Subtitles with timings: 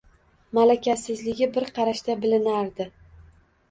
[0.57, 2.93] Malakasizligi bir qarashda bilinardi.